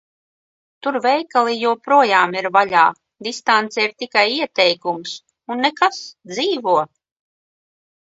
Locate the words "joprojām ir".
1.63-2.49